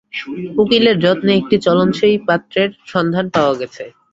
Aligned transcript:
উকিলের 0.61 0.97
যত্নে 1.03 1.31
একটি 1.35 1.55
চলনসই 1.65 2.15
পাত্রের 2.27 2.69
সন্ধান 2.85 3.25
পাওয়া 3.35 3.53
গেছে। 3.61 3.83